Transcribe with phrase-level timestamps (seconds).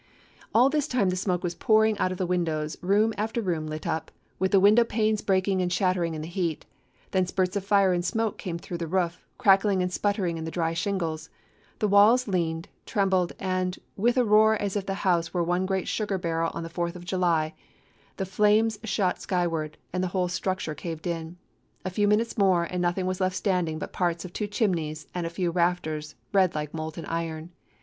[0.51, 3.85] All this time the smoke was pouring out of the windows; room after room lit
[3.85, 6.65] up, with the window panes breaking and shattering in the heat;
[7.11, 10.49] then spurts of fire and smoke came through the roof, crackling and sputtering in the
[10.49, 11.29] dry shingles;
[11.77, 15.87] the walls leaned, trembled, and, with a roar as if the house were one great
[15.87, 17.53] sugar barrel on the Fourth of July,
[18.17, 21.37] the flames shot skyward, and the whole structure caved in.
[21.85, 25.27] A few minutes more, and nothing was left standing but parts of two chimneys and
[25.27, 27.51] a few rafters, red like molten iron.